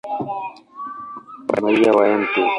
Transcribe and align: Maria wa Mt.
Maria 1.63 1.91
wa 1.97 2.05
Mt. 2.21 2.33